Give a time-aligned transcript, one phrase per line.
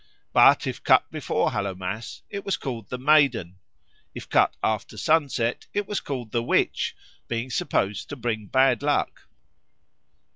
[0.33, 3.59] But if cut before Hallowmas, it was called the Maiden;
[4.15, 6.95] if cut after sunset, it was called the Witch,
[7.27, 9.27] being supposed to bring bad luck.